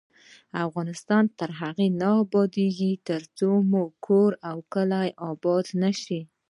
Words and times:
افغانستان 0.65 1.23
تر 1.39 1.49
هغو 1.61 1.87
نه 2.01 2.09
ابادیږي، 2.23 2.91
ترڅو 3.07 3.51
مو 3.71 3.83
کور 4.05 4.31
او 4.49 4.57
کلی 4.73 5.09
اباد 5.29 5.65
نشي. 5.81 6.19